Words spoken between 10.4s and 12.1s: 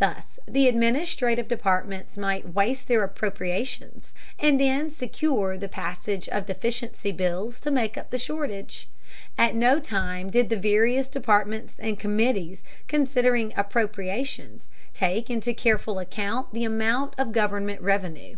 the various departments and